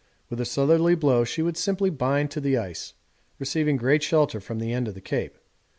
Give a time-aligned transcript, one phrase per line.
[0.31, 2.95] With a southerly blow she would simply bind on to the ice,
[3.37, 5.37] receiving great shelter from the end of the Cape.